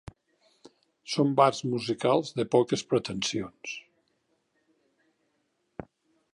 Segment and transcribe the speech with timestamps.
[1.15, 3.77] Són bars musicals de poques pretensions.